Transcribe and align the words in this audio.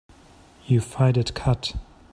You 0.65 0.81
fight 0.81 1.15
it 1.15 1.35
cut. 1.35 1.75